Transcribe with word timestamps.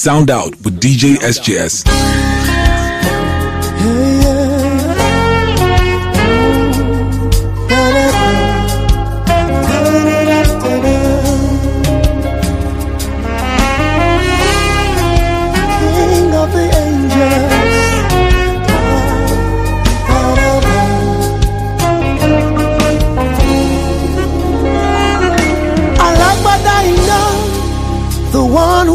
Sound 0.00 0.30
out 0.30 0.50
with 0.62 0.78
DJ 0.78 1.16
SJS. 1.16 1.82
King 3.80 4.07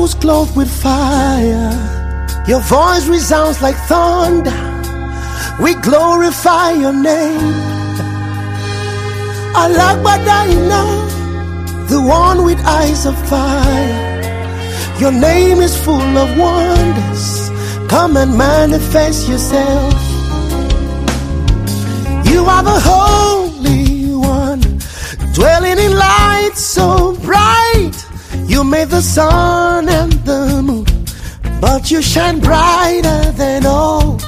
the 0.04 0.13
clothed 0.15 0.54
with 0.57 0.70
fire. 0.70 1.71
Your 2.45 2.59
voice 2.59 3.07
resounds 3.07 3.61
like 3.61 3.77
thunder. 3.88 4.61
We 5.63 5.75
glorify 5.75 6.71
your 6.71 6.91
name. 6.91 7.53
Know, 10.71 10.91
the 11.88 12.02
one 12.02 12.44
with 12.44 12.59
eyes 12.66 13.05
of 13.05 13.16
fire. 13.30 13.95
Your 14.99 15.13
name 15.13 15.59
is 15.61 15.73
full 15.85 16.13
of 16.23 16.30
wonders. 16.38 17.25
Come 17.88 18.17
and 18.17 18.38
manifest 18.38 19.30
yourself. 19.30 19.94
You 22.30 22.41
are 22.53 22.63
the 22.72 22.80
Holy 22.91 24.16
One, 24.16 24.61
dwelling 25.33 25.80
in 25.85 25.94
light 25.95 26.55
so 26.55 27.16
bright. 27.22 27.62
You 28.53 28.63
made 28.63 28.89
the 28.89 29.02
sun 29.02 29.89
and 29.89 30.12
the 30.30 30.61
moon, 30.61 30.85
but 31.59 31.89
you 31.89 32.03
shine 32.03 32.39
brighter 32.39 33.31
than 33.31 33.66
all. 33.66 34.20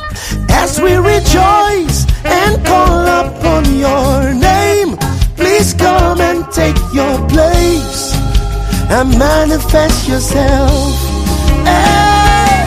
As 0.50 0.82
we 0.82 0.94
rejoice 0.96 1.98
and 2.26 2.66
call 2.66 3.06
upon 3.06 3.66
your 3.78 4.34
name, 4.34 4.98
please 5.38 5.76
come 5.76 6.20
and 6.22 6.40
take 6.52 6.76
your 6.92 7.16
place 7.30 8.16
and 8.90 9.10
manifest 9.20 10.10
yourself. 10.10 10.72
Hey, 11.64 12.66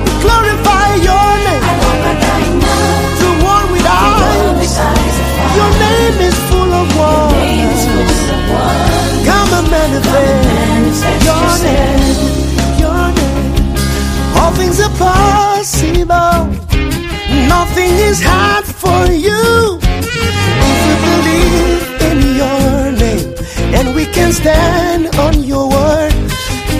name 6.11 6.27
is 6.27 6.35
full 6.49 6.71
of 6.73 6.87
wonders. 6.97 7.81
Come 9.25 9.51
and 9.59 9.67
manifest 9.69 11.01
your 11.27 11.49
name, 11.63 12.19
your 12.79 13.05
name. 13.19 14.37
All 14.37 14.51
things 14.51 14.79
are 14.79 14.95
possible. 14.97 16.37
Nothing 17.47 17.93
is 18.09 18.21
hard 18.23 18.65
for 18.65 19.05
you. 19.11 19.79
If 20.69 20.79
we 20.87 20.95
believe 21.07 21.83
in 22.09 22.19
your 22.41 22.91
name 23.03 23.27
and 23.77 23.95
we 23.95 24.05
can 24.05 24.31
stand 24.31 25.15
on 25.17 25.43
your 25.43 25.69
word. 25.69 26.13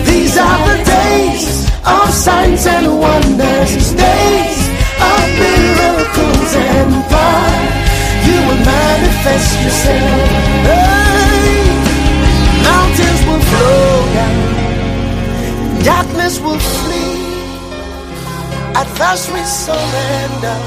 These 0.06 0.36
are 0.38 0.58
the 0.68 0.84
days 0.84 1.70
of 1.86 2.12
signs 2.12 2.66
and 2.66 3.00
wonders, 3.00 3.94
yourself. 9.64 10.28
Hey, 10.68 11.62
mountains 12.68 13.20
will 13.28 13.44
flow 13.50 13.88
down, 14.18 14.36
darkness 15.84 16.34
will 16.44 16.58
flee. 16.58 17.20
At 18.80 18.88
first 18.98 19.24
we 19.32 19.40
surrender 19.44 20.58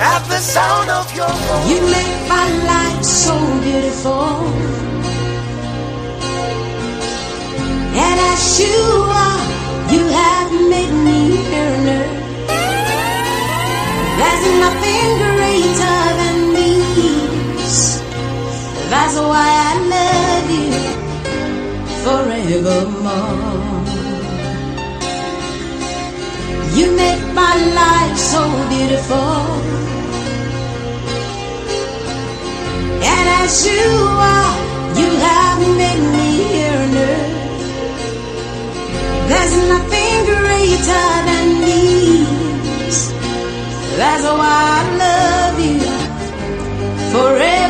at 0.00 0.22
the 0.32 0.38
sound 0.38 0.88
of 0.90 1.06
your 1.18 1.28
voice. 1.46 1.68
You 1.70 1.80
make 1.96 2.20
my 2.28 2.46
life 2.72 3.02
so 3.04 3.34
beautiful. 3.66 4.28
And 8.04 8.16
as 8.32 8.42
you 8.62 8.80
are, 9.26 9.44
you 9.92 10.02
have 10.20 10.50
made 10.72 10.94
me. 11.06 11.18
There's 14.18 14.44
nothing 14.64 15.08
greater. 15.22 16.17
That's 18.90 19.16
why 19.16 19.48
I 19.68 19.74
love 19.94 20.48
you 20.58 20.72
forevermore. 22.04 23.68
You 26.78 26.86
make 26.96 27.24
my 27.34 27.54
life 27.80 28.16
so 28.16 28.42
beautiful. 28.72 29.40
And 33.12 33.26
as 33.42 33.66
you 33.66 33.88
are, 34.32 34.56
you 35.00 35.08
have 35.26 35.60
made 35.80 36.04
me 36.16 36.30
earth. 36.72 37.38
There's 39.28 39.54
nothing 39.74 40.16
greater 40.32 41.08
than 41.28 41.46
these. 41.66 43.00
That's 44.00 44.24
why 44.40 44.58
I 44.78 44.82
love 45.04 45.56
you 45.60 45.80
forevermore. 47.12 47.67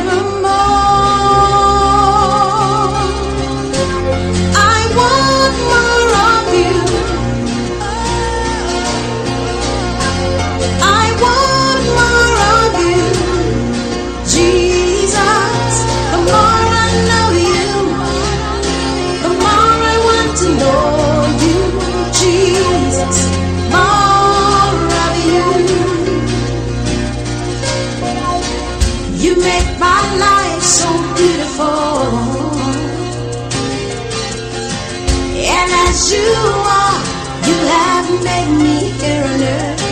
You 36.19 36.37
are, 36.77 36.99
you 37.47 37.57
have 37.75 38.07
made 38.27 38.51
me 38.63 38.77
here 39.01 39.25
on 39.33 39.41
earth. 39.57 39.83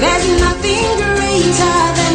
There's 0.00 0.26
nothing 0.44 0.88
greater 1.02 1.80
than. 1.96 2.14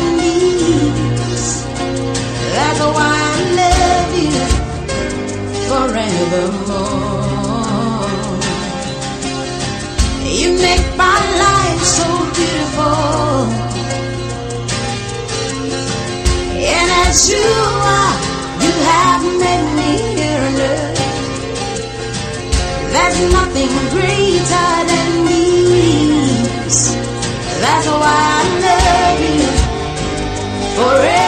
That's 2.59 2.79
why 2.81 3.15
I 3.31 3.37
love 3.59 4.11
you 4.25 4.45
forevermore. 5.69 6.99
You 10.39 10.49
make 10.67 10.87
my 10.97 11.19
life 11.45 11.83
so 11.99 12.07
beautiful. 12.37 13.39
And 16.75 16.89
as 17.07 17.19
you 17.31 17.68
nothing 23.59 23.89
greater 23.89 24.71
than 24.87 25.25
these. 25.25 26.95
That's 27.61 27.87
why 27.87 28.19
I 28.31 28.47
love 28.63 29.19
you 29.35 29.47
forevermore. 30.75 31.18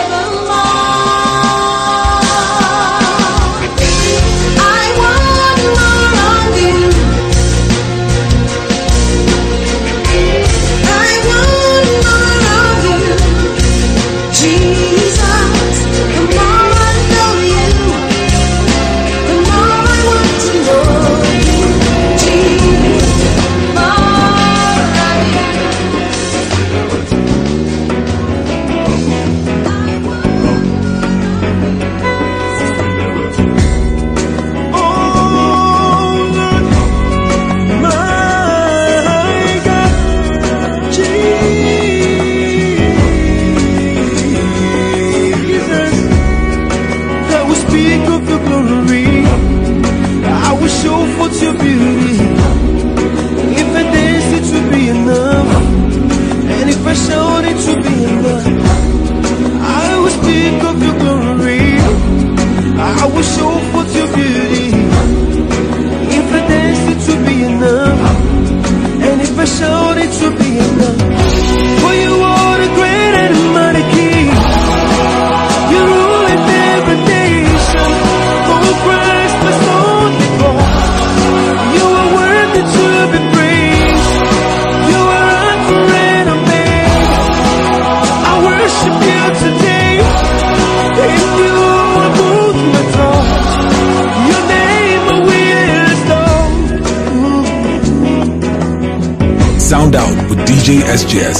DJ 100.72 100.84
SJS. 101.02 101.40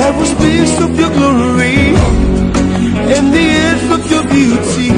Have 0.00 0.16
a 0.20 0.26
space 0.26 0.80
of 0.84 0.90
your 1.00 1.08
glory 1.08 1.96
and 3.14 3.32
the 3.32 3.46
edge 3.68 3.84
of 3.96 4.02
your 4.12 4.24
beauty. 4.24 4.92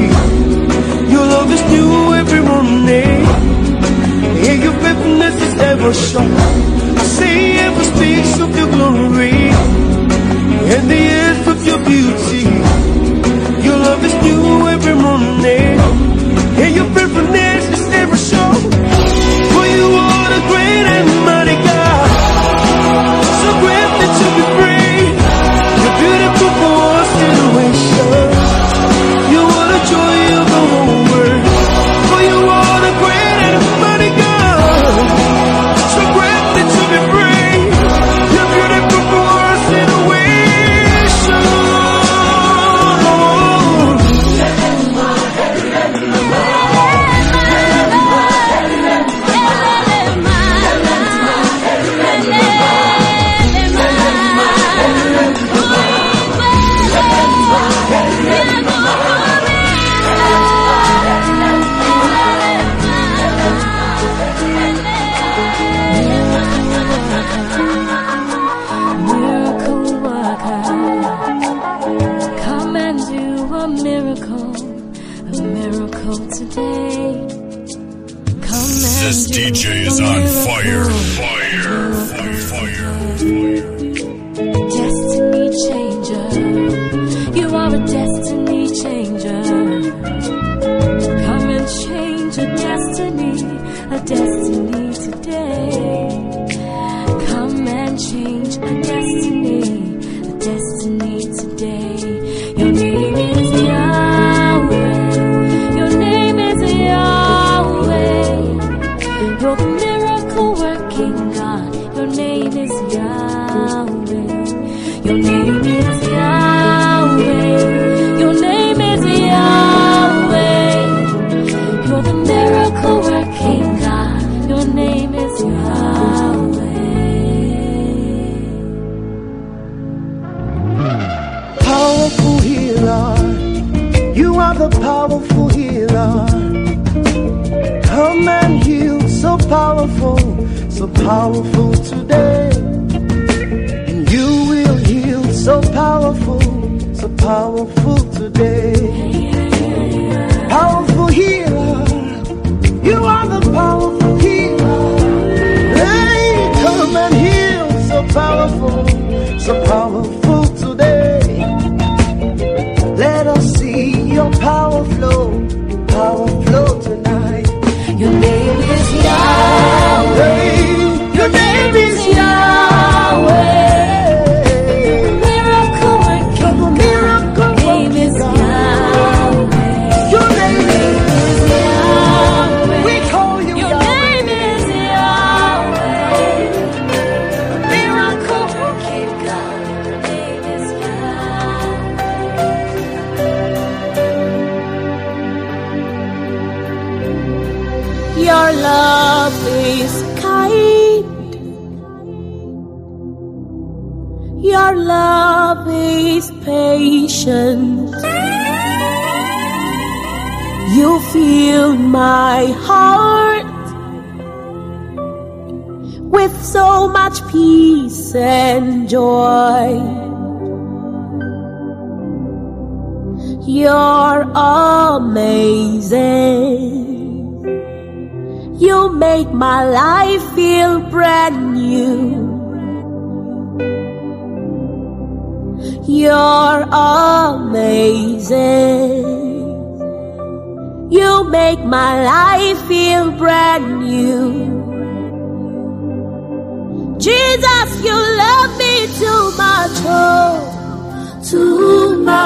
Your 1.12 1.24
love 1.34 1.50
is 1.52 1.62
new 1.70 2.14
every 2.14 2.40
morning, 2.40 3.18
and 4.48 4.62
your 4.64 4.76
faithfulness 4.82 5.36
is 5.46 5.54
ever 5.60 5.94
sure. 5.94 6.22
I 7.02 7.04
say, 7.04 7.52
have 7.62 7.78
a 7.80 7.84
space 7.84 8.40
of 8.40 8.50
your 8.56 8.70
glory 8.76 9.38
and 10.74 10.90
the 10.90 11.21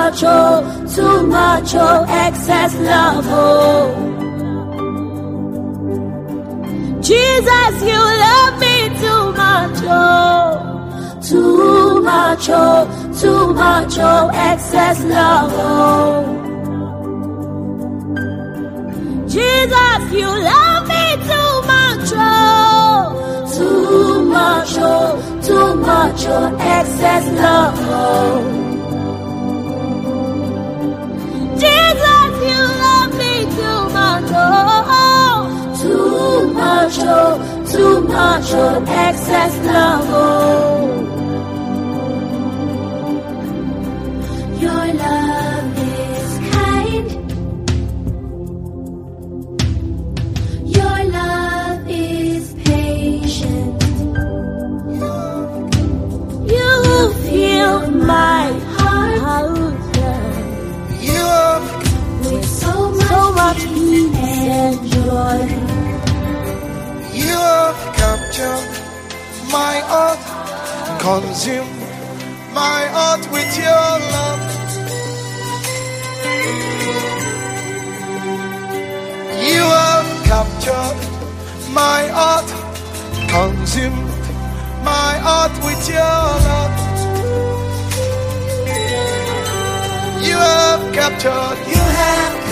much, 0.07 0.23
oh, 0.23 0.63
too 0.95 1.27
much, 1.27 1.75
oh, 1.75 2.05
excess 2.09 2.75
love, 2.77 3.25
oh. 3.29 3.91
Jesus, 7.03 7.75
you 7.91 8.01
love 8.25 8.55
me 8.61 8.89
too 9.03 9.25
much, 9.43 9.79
oh, 9.83 11.21
too 11.29 12.03
much, 12.03 12.49
oh, 12.51 12.87
too 13.21 13.53
much, 13.55 13.99
oh, 13.99 14.31
excess 14.33 15.03
love, 15.05 15.53
oh. 15.55 16.23
Jesus, 19.27 20.01
you 20.13 20.29
love 20.53 20.83
me 20.87 21.05
too 21.31 21.53
much, 21.73 22.11
oh, 22.15 23.53
too 23.57 24.25
much, 24.25 24.75
oh, 24.79 25.41
too 25.43 25.75
much, 25.75 26.27
oh, 26.29 26.57
excess 26.61 27.27
love, 27.41 27.75
oh. 27.81 28.66
Jesus, 31.63 32.33
you 32.51 32.61
love 32.85 33.13
me 33.23 33.35
too 33.57 33.81
much, 33.99 34.31
oh. 34.35 35.43
Too 35.83 36.53
much, 36.53 36.97
oh, 37.01 37.65
too 37.73 38.01
much, 38.03 38.49
oh, 38.53 38.85
excess 39.07 39.55
love, 39.67 40.07
oh. 40.11 41.03
Your 44.61 44.95
love 44.95 45.76
much, 63.47 63.59
so 63.59 63.71
much 63.71 63.75
peace 63.75 64.17
and 64.61 64.77
joy. 64.93 65.41
you 67.23 67.37
have 67.51 67.81
captured 68.01 68.71
my 69.57 69.75
heart, 69.91 70.23
consume 71.07 71.73
my 72.53 72.81
heart 72.97 73.23
with 73.35 73.51
your 73.65 73.91
love. 74.15 74.43
You 79.53 79.65
have 79.81 80.11
captured 80.31 80.99
my 81.83 82.01
heart, 82.19 82.49
consumed 83.35 84.11
my 84.93 85.13
heart 85.27 85.55
with 85.67 85.83
your 85.97 86.23
love. 86.49 86.77
You 90.29 90.37
have 90.37 90.83
captured, 90.95 91.59
you 91.75 91.83
have 92.01 92.46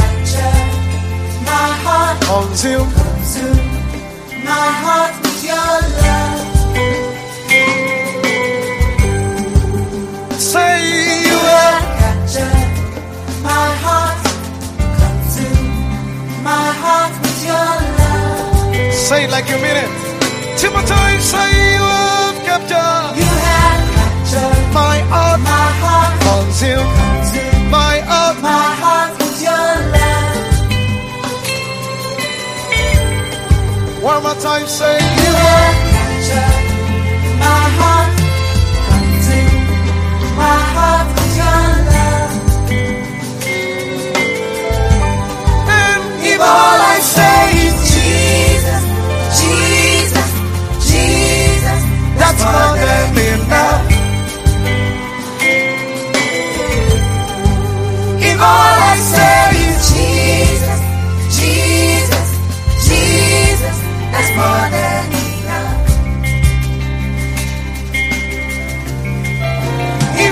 my 1.54 1.70
heart, 1.86 2.16
consumed, 2.30 2.92
consumed 3.00 3.70
my 4.50 4.66
heart 4.82 5.14
with 5.22 5.40
your 5.50 5.72
love. 6.02 6.42
Say 10.52 10.74
you 11.28 11.38
have 11.54 11.86
captured 12.00 12.70
my 13.50 13.68
heart, 13.84 14.18
consumed 15.02 15.70
my 16.50 16.66
heart 16.82 17.14
with 17.22 17.40
your 17.50 17.72
love. 18.00 18.92
Say 19.06 19.18
it 19.26 19.30
like 19.36 19.46
you 19.52 19.58
mean 19.64 19.78
it. 19.84 19.90
Timothy, 20.60 21.06
say 21.32 21.48
you 21.76 21.86
have 21.98 22.38
captured. 22.48 23.06
You 23.20 23.30
have 23.48 23.82
captured 23.98 24.62
my 24.80 24.96
heart, 25.12 25.40
my 25.54 25.68
heart, 25.82 26.14
consumed, 26.26 26.90
consumed 26.98 27.66
my 27.78 27.94
heart, 28.10 28.36
my 28.42 28.66
heart 28.82 29.03
One 34.04 34.22
more 34.22 34.34
time, 34.34 34.66
say 34.66 34.98
you 34.98 35.32
have 35.32 36.63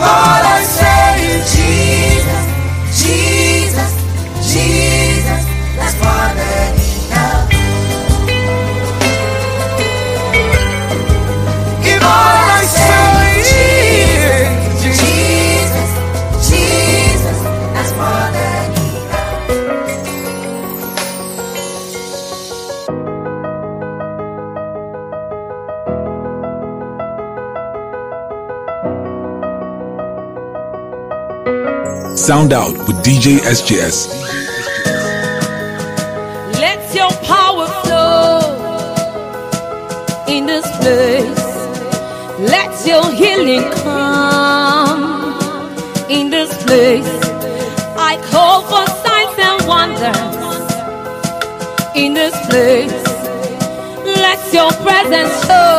If 0.04 0.51
Sound 32.23 32.52
out 32.52 32.79
with 32.87 32.97
DJ 33.02 33.38
SJS. 33.38 34.07
Let 36.61 36.95
your 36.95 37.11
power 37.26 37.67
flow 37.83 38.38
in 40.29 40.47
this 40.47 40.64
place. 40.76 41.45
Let 42.38 42.87
your 42.87 43.11
healing 43.11 43.69
come 43.83 45.02
in 46.09 46.31
this 46.31 46.50
place. 46.62 47.12
I 47.99 48.17
call 48.31 48.62
for 48.71 48.87
signs 49.02 49.37
and 49.49 49.67
wonders 49.67 50.37
in 51.97 52.14
this 52.14 52.37
place. 52.47 53.02
Let 54.05 54.41
your 54.55 54.71
presence 54.85 55.45
show 55.45 55.72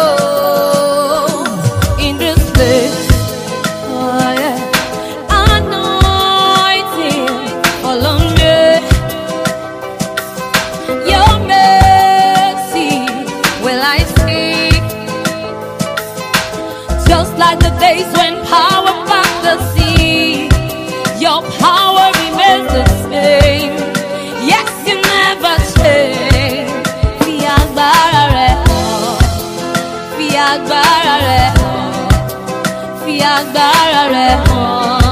agbára 33.44 34.04
rẹ̀ 34.16 34.36
hàn. 34.48 35.04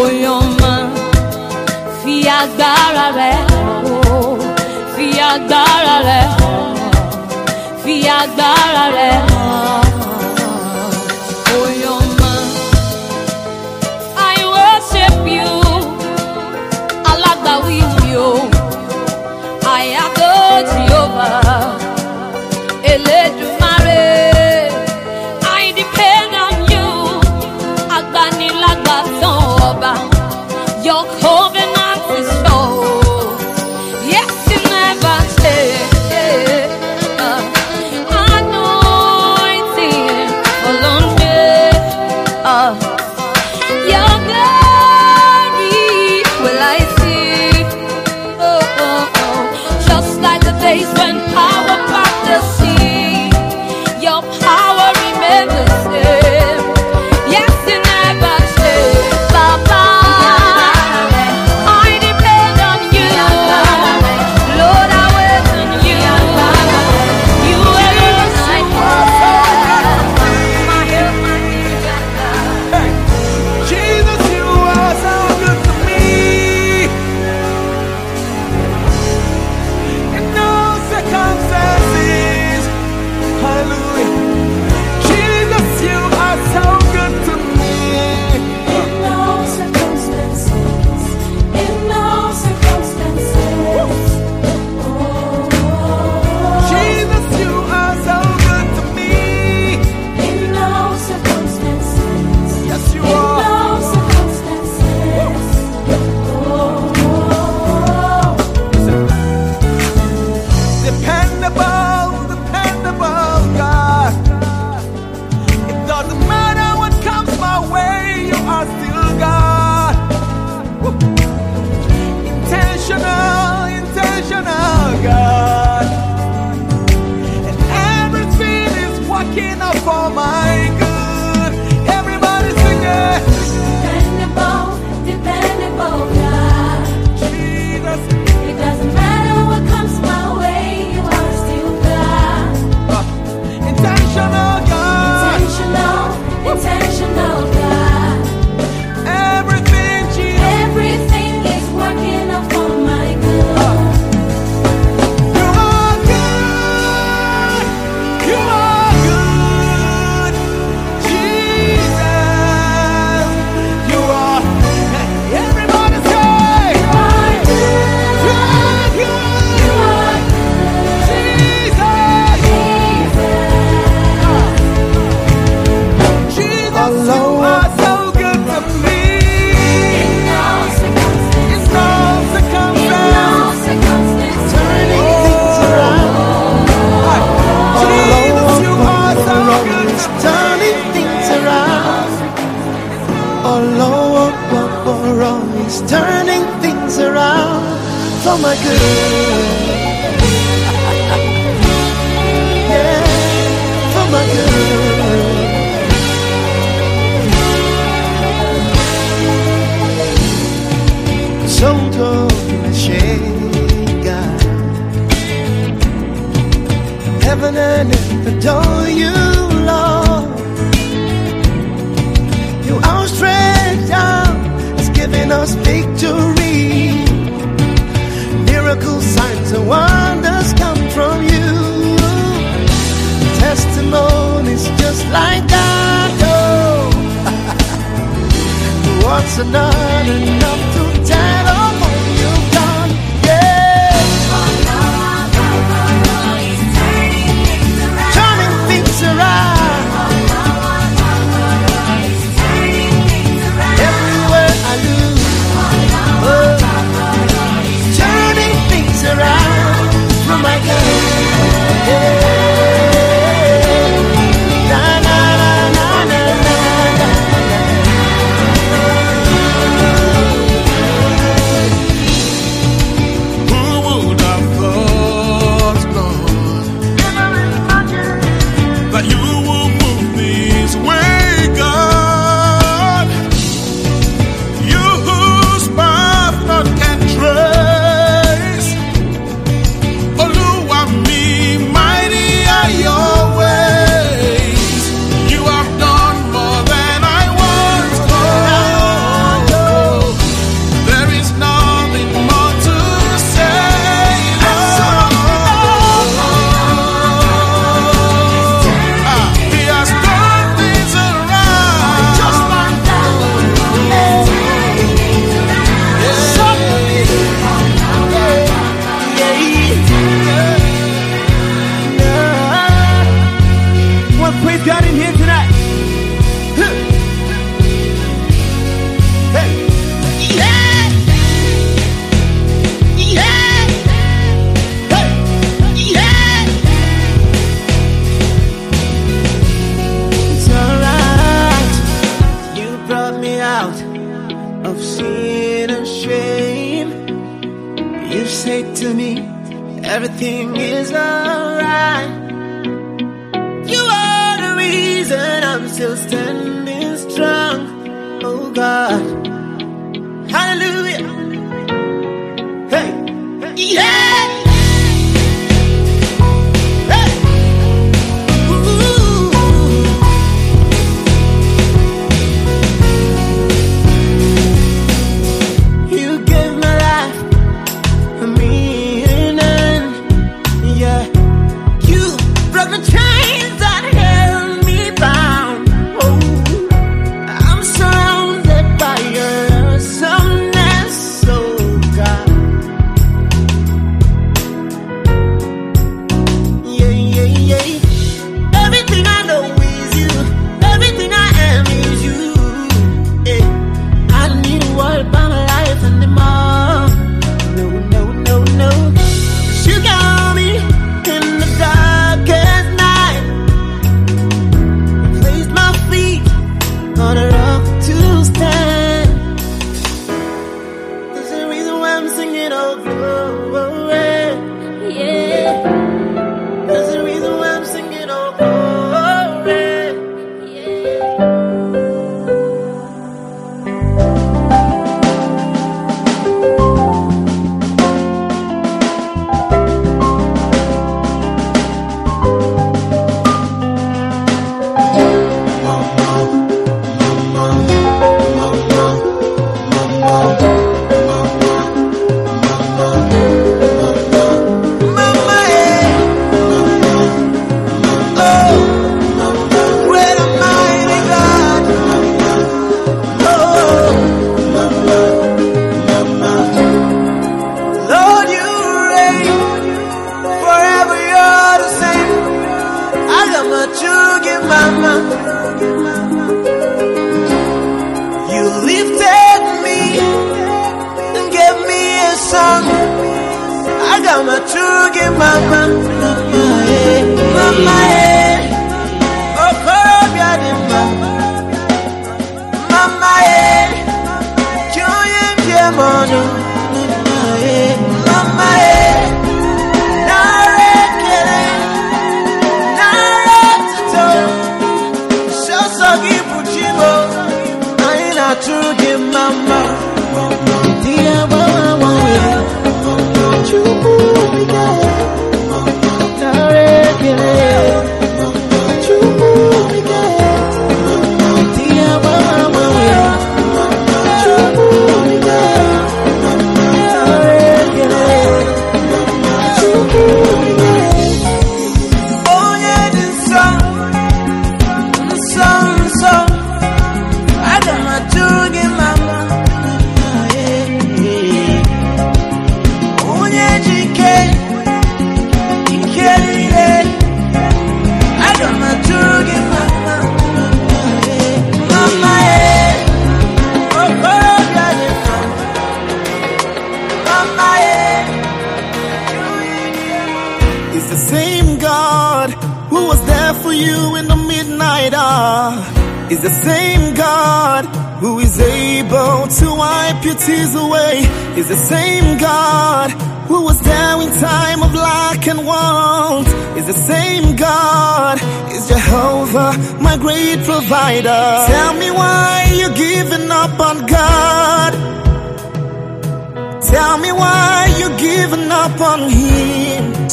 Oyoma 0.00 0.74
fi 2.02 2.14
agbára 2.40 3.06
rẹ̀ 3.18 3.36
hàn 3.50 4.38
fi 4.94 5.06
agbára 5.32 5.96
rẹ̀ 6.08 6.24
hàn, 6.38 6.76
fi 7.82 7.94
agbára 8.20 8.84
rẹ̀ 8.96 9.14
hàn. 9.26 9.35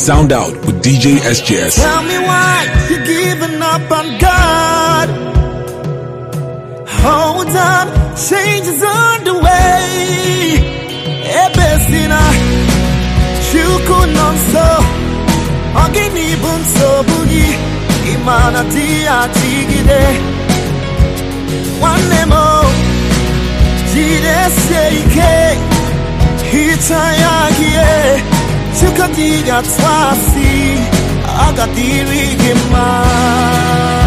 Sound 0.04 0.34
out 0.34 0.52
with 0.66 0.84
DJ 0.84 1.16
SJS. 1.16 1.76
Tell 1.76 2.04
me 2.04 2.18
why 2.20 2.68
you're 2.90 3.06
giving 3.06 3.62
up 3.62 3.90
on 3.90 4.18
God. 4.20 5.08
Hold 7.06 7.48
on, 7.48 7.88
change 8.18 8.68
is 8.68 8.84
on 8.84 9.24
the 9.24 9.34
way. 9.46 10.60
Ebesina, 11.44 12.20
eh, 12.20 12.36
chuku 13.48 14.00
nonso, 14.16 14.68
ogini 15.84 16.36
bunso 16.42 16.90
bugi, 17.08 17.48
imana 18.14 18.62
tigide. 18.74 20.04
One 21.80 22.28
mo, 22.28 22.48
jide 23.94 24.40
seike, 24.66 25.34
hitayagie, 28.74 28.80
chukadiga 28.80 29.62
twasi, 29.62 30.78
agadiri 31.46 32.36
gima. 32.38 34.04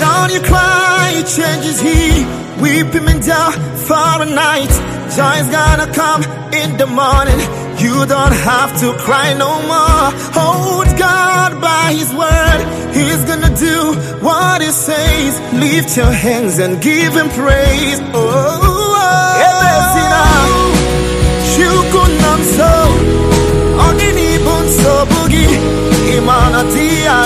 Don't 0.00 0.32
you 0.32 0.40
cry, 0.40 1.22
changes 1.36 1.80
he. 1.80 2.24
Weep 2.60 2.92
him 2.92 3.08
and 3.08 3.24
down 3.26 3.52
for 3.76 4.22
a 4.22 4.26
night. 4.26 4.72
Joy's 5.16 5.48
gonna 5.48 5.92
come 5.92 6.22
in 6.52 6.76
the 6.76 6.86
morning. 6.86 7.40
You 7.78 8.06
don't 8.06 8.32
have 8.32 8.78
to 8.80 8.92
cry 9.04 9.34
no 9.34 9.52
more. 9.72 10.08
Hold 10.38 10.86
God 10.98 11.60
by 11.60 11.92
his 11.92 12.12
word. 12.14 12.60
He's 12.94 13.24
gonna 13.24 13.54
do 13.56 13.94
what 14.20 14.62
he 14.62 14.70
says. 14.70 15.40
Lift 15.54 15.96
your 15.96 16.12
hands 16.12 16.58
and 16.58 16.80
give 16.80 17.14
him 17.14 17.28
praise. 17.30 18.00
Oh. 18.14 18.71
Imana 26.16 26.64
tia 26.72 27.16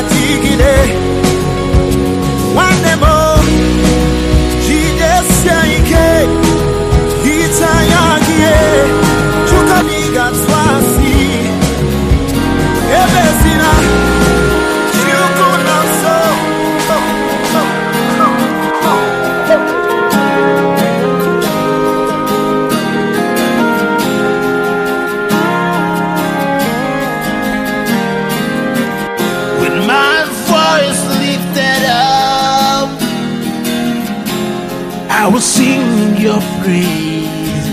I 35.26 35.28
will 35.28 35.40
sing 35.40 36.16
your 36.18 36.40
praise. 36.62 37.66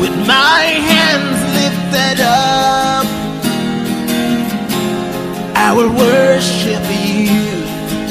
With 0.00 0.14
my 0.24 0.62
hands 0.90 1.40
lifted 1.58 2.22
up, 2.22 3.06
I 5.58 5.74
will 5.74 5.90
worship 5.90 6.84
you. 7.02 7.34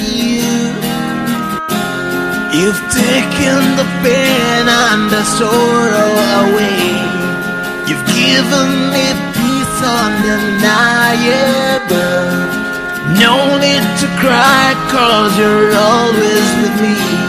You, 0.04 0.52
you've 2.60 2.84
taken 2.92 3.60
the 3.80 3.88
pain 4.04 4.68
and 4.68 5.08
the 5.10 5.24
sorrow 5.40 6.12
away. 6.44 6.92
You've 7.88 8.08
given 8.20 8.70
me 8.92 9.16
peace 9.32 9.80
undeniable. 10.04 11.00
No 13.24 13.36
need 13.64 13.86
to 14.04 14.08
cry, 14.20 14.76
cause 14.92 15.32
you're 15.40 15.72
always 15.74 16.48
with 16.62 16.76
me. 16.82 17.29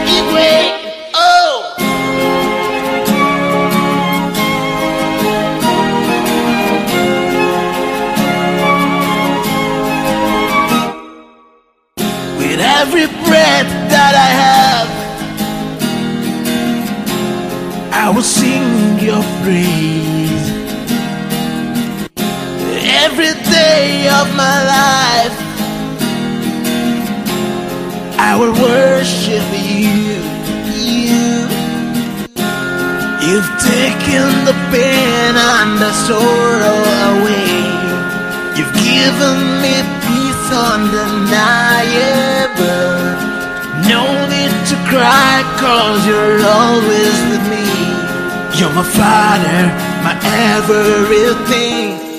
day 23.51 24.07
of 24.07 24.27
my 24.35 24.57
life, 24.77 25.35
I 28.17 28.31
will 28.39 28.55
worship 28.55 29.47
you. 29.51 30.19
You, 30.79 31.29
you've 33.27 33.51
taken 33.73 34.27
the 34.49 34.55
pain 34.71 35.33
and 35.35 35.71
the 35.83 35.91
sorrow 36.07 36.79
away. 37.11 37.53
You've 38.57 38.75
given 38.91 39.39
me 39.63 39.75
peace 40.05 40.47
undeniable. 40.71 41.71
No 43.93 44.03
need 44.33 44.55
to 44.71 44.77
cry, 44.91 45.33
cause 45.59 46.01
you're 46.07 46.41
always 46.59 47.17
with 47.29 47.45
me. 47.53 47.67
You're 48.57 48.75
my 48.79 48.85
father, 48.99 49.61
my 50.05 50.13
everything. 50.57 52.10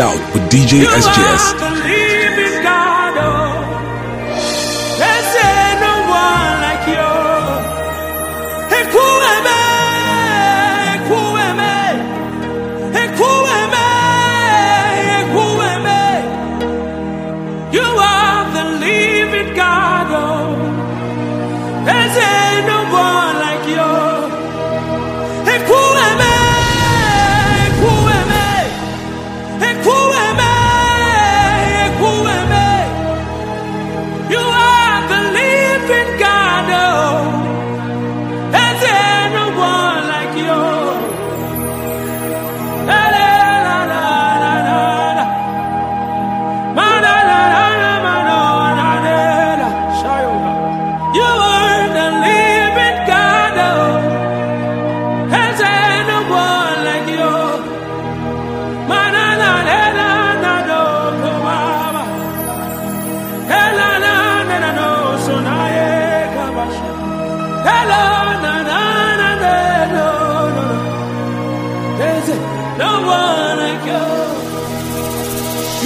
out 0.00 0.18
with 0.34 0.42
DJ 0.50 0.84
SJS. 0.86 1.79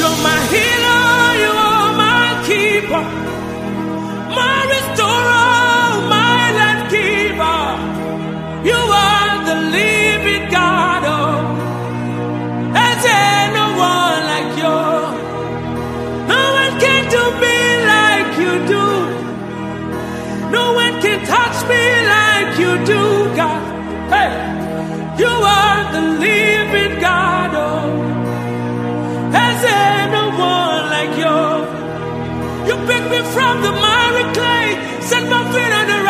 your 0.05 0.19
my 0.23 0.34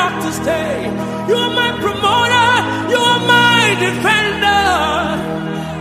have 0.04 0.22
to. 0.22 0.34
You 1.28 1.36
are 1.36 1.54
my 1.62 1.70
promoter, 1.84 2.50
you 2.92 3.00
are 3.12 3.22
my 3.34 3.62
defender. 3.84 4.64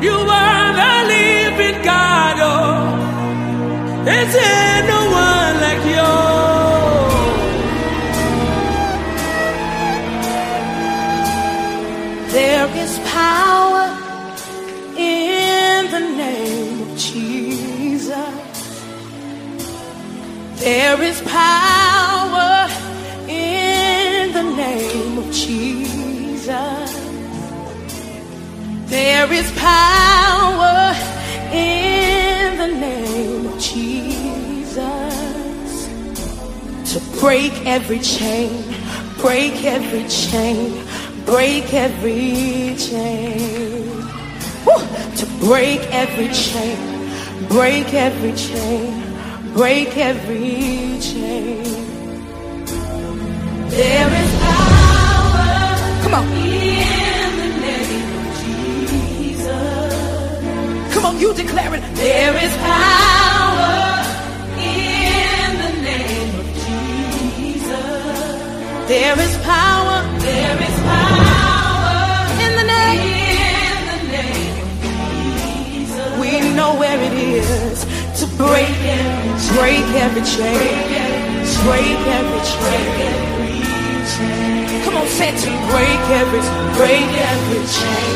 You 0.05 0.15
are 0.41 0.69
the 0.79 0.93
living 1.13 1.79
God. 1.83 2.37
Oh, 2.39 4.07
it's 4.07 4.35
it. 4.35 4.62
is 29.33 29.51
power 29.53 30.93
in 31.51 32.57
the 32.57 32.67
name 32.67 33.47
of 33.47 33.59
Jesus 33.59 34.83
to 36.93 37.19
break 37.19 37.53
every 37.65 37.99
chain, 37.99 38.63
break 39.17 39.63
every 39.65 40.07
chain, 40.07 40.85
break 41.25 41.73
every 41.73 42.75
chain. 42.77 43.87
Woo! 44.65 44.77
To 45.17 45.25
break 45.39 45.81
every 45.91 46.29
chain, 46.31 46.77
break 47.47 47.91
every 47.93 48.33
chain, 48.33 49.03
break 49.53 49.97
every 49.97 50.99
chain. 51.01 51.63
There 53.69 54.13
is 54.23 54.31
power. 54.41 56.03
Come 56.03 56.13
on. 56.13 56.82
You 61.23 61.33
declare 61.33 61.73
it. 61.73 61.83
There 61.95 62.35
is 62.45 62.53
power 62.57 63.71
in 64.59 65.49
the 65.63 65.71
name 65.89 66.33
of 66.41 66.47
Jesus. 67.47 68.35
There 68.91 69.17
is 69.25 69.33
power. 69.55 69.97
There 70.19 70.59
is 70.67 70.75
power 70.91 72.03
in 72.43 72.51
the 72.59 72.65
name. 72.75 72.99
In 73.39 73.79
the 73.93 74.01
name 74.17 74.55
of 74.65 74.77
Jesus. 75.47 76.11
We 76.19 76.31
know 76.57 76.71
where 76.81 76.99
it 77.07 77.15
is 77.39 77.77
to 78.19 78.25
break 78.43 78.77
every 78.99 79.31
break 79.55 79.87
every 80.03 80.25
chain. 80.35 80.75
Break 81.63 82.01
every 82.19 82.43
chain. 82.51 83.63
Come 84.83 84.95
on, 84.99 85.07
say 85.07 85.31
to 85.31 85.51
break 85.71 86.01
every 86.21 86.43
break 86.79 87.09
every 87.31 87.63
chain. 87.77 88.15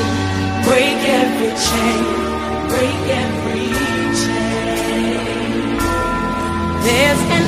Break 0.67 0.99
every 1.21 1.51
chain. 1.67 2.26
Break 2.69 3.01
every 3.23 3.67
chain. 4.21 5.77
There's 6.83 7.21
an 7.37 7.45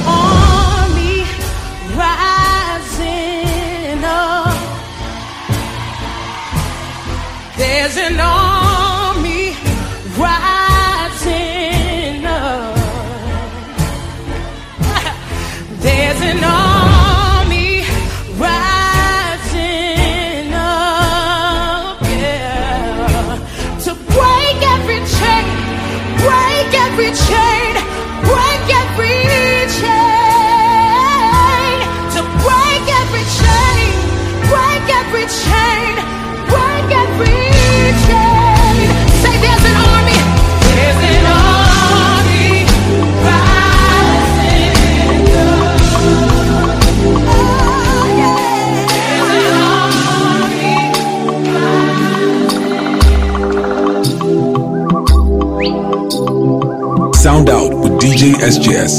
DJ 58.10 58.34
SJS. 58.41 58.93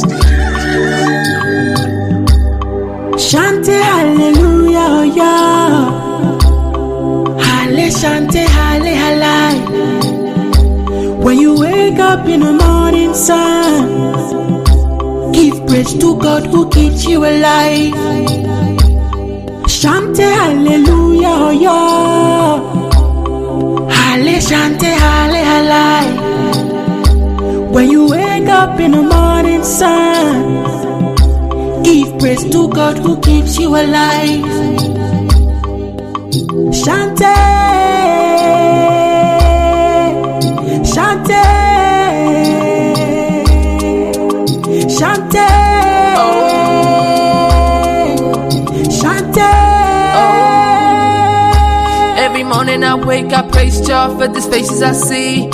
Shante 3.18 3.74
hallelujah, 3.90 4.86
oh 4.98 5.02
yeah. 5.18 5.90
Halle 7.46 7.86
shante 7.90 8.42
halle 8.56 8.92
halai. 9.02 9.56
When 11.24 11.36
you 11.40 11.58
wake 11.58 11.98
up 11.98 12.28
in 12.28 12.38
the 12.38 12.52
morning 12.52 13.12
sun, 13.14 13.82
give 15.32 15.58
praise 15.66 15.92
to 15.98 16.16
God 16.16 16.46
who 16.46 16.70
keeps 16.70 17.04
you 17.04 17.18
alive. 17.24 17.92
Shante 19.66 20.26
hallelujah, 20.38 21.36
oh 21.48 21.50
yeah. 21.66 22.60
Halle 23.90 24.36
shante 24.50 24.90
halle 25.02 25.42
halai. 25.50 26.19
Up 28.62 28.78
in 28.78 28.90
the 28.90 29.02
morning 29.02 29.64
sun, 29.64 30.62
give 31.82 32.18
praise 32.18 32.44
to 32.50 32.68
God 32.68 32.98
who 32.98 33.18
keeps 33.22 33.58
you 33.58 33.68
alive. 33.68 34.44
Shante, 36.80 37.36
Shante, 40.92 41.42
Shante. 44.96 45.48
Every 52.18 52.44
morning 52.44 52.84
I 52.84 52.94
wake, 52.94 53.32
I 53.32 53.48
praise 53.48 53.80
God 53.88 54.18
for 54.18 54.28
the 54.28 54.40
spaces 54.42 54.82
I 54.82 54.92
see. 54.92 55.48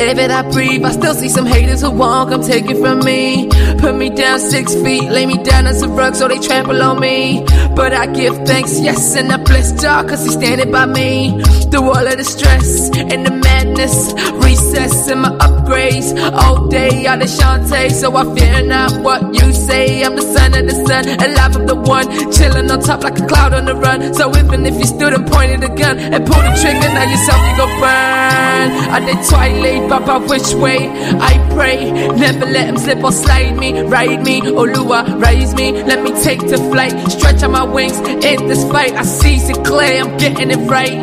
Air 0.00 0.14
that 0.14 0.30
I 0.30 0.50
breathe, 0.50 0.82
I 0.82 0.92
still 0.92 1.12
see 1.12 1.28
some 1.28 1.44
haters 1.44 1.82
who 1.82 1.90
won't 1.90 2.30
come 2.30 2.42
take 2.42 2.64
it 2.70 2.78
from 2.78 3.00
me. 3.00 3.50
Put 3.76 3.94
me 3.96 4.08
down 4.08 4.40
six 4.40 4.74
feet, 4.74 5.10
lay 5.10 5.26
me 5.26 5.36
down 5.42 5.66
as 5.66 5.82
a 5.82 5.88
rug 5.88 6.14
so 6.14 6.26
they 6.26 6.38
trample 6.38 6.80
on 6.80 6.98
me. 6.98 7.44
But 7.74 7.92
I 7.94 8.06
give 8.06 8.36
thanks, 8.46 8.78
yes, 8.80 9.16
and 9.16 9.32
I 9.32 9.36
bless 9.38 9.72
God 9.80 10.08
cause 10.08 10.22
He's 10.22 10.34
standing 10.34 10.70
by 10.70 10.86
me. 10.86 11.40
Through 11.70 11.88
all 11.88 12.06
of 12.06 12.16
the 12.16 12.24
stress 12.24 12.90
and 12.96 13.24
the 13.24 13.30
madness, 13.30 14.12
recess 14.44 15.08
and 15.08 15.22
my 15.22 15.30
upgrades. 15.30 16.08
All 16.32 16.66
day 16.68 17.06
out 17.06 17.22
of 17.22 17.28
Shantae, 17.28 17.90
so 17.90 18.14
I 18.16 18.24
fear 18.34 18.66
not 18.66 19.00
what 19.02 19.22
you 19.34 19.52
say. 19.52 20.02
I'm 20.04 20.16
the 20.16 20.22
son 20.22 20.54
of 20.54 20.66
the 20.66 20.74
sun, 20.86 21.08
alive 21.08 21.56
I'm 21.56 21.66
the 21.66 21.76
one, 21.76 22.06
chilling 22.32 22.70
on 22.70 22.80
top 22.80 23.02
like 23.02 23.18
a 23.18 23.26
cloud 23.26 23.54
on 23.54 23.64
the 23.64 23.74
run. 23.74 24.12
So 24.14 24.28
even 24.36 24.66
if 24.66 24.74
you 24.74 24.86
stood 24.86 25.14
and 25.14 25.26
pointed 25.26 25.62
a 25.64 25.74
gun 25.74 25.98
and 25.98 26.26
pulled 26.26 26.44
the 26.44 26.52
trigger, 26.60 26.88
now 26.92 27.08
yourself 27.08 27.40
you 27.50 27.56
go 27.56 27.66
burn. 27.80 28.68
I 28.90 29.00
did 29.06 29.24
twilight, 29.28 29.88
Papa, 29.88 30.26
which 30.26 30.52
way? 30.54 30.90
I 31.20 31.32
pray, 31.54 31.90
never 31.90 32.46
let 32.46 32.68
him 32.68 32.76
slip 32.76 33.02
or 33.02 33.12
slide 33.12 33.56
me, 33.56 33.80
ride 33.82 34.22
me, 34.24 34.40
Olua, 34.42 35.20
raise 35.22 35.54
me, 35.54 35.72
let 35.72 36.02
me 36.02 36.10
take 36.22 36.40
to 36.40 36.58
flight, 36.70 36.92
stretch 37.10 37.42
out 37.42 37.52
my 37.52 37.59
wings 37.66 37.98
in 37.98 38.46
this 38.48 38.64
fight. 38.70 38.92
I 38.94 39.02
seize 39.02 39.48
it 39.48 39.64
clear, 39.64 40.02
I'm 40.02 40.16
getting 40.18 40.50
it 40.50 40.68
right. 40.68 41.02